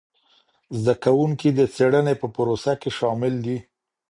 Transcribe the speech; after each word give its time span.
زده 0.81 0.95
کوونکي 1.03 1.49
د 1.53 1.59
څېړنې 1.75 2.13
په 2.21 2.27
پروسه 2.35 2.71
کي 2.81 2.89
شامل 2.99 3.33
دي. 3.45 3.57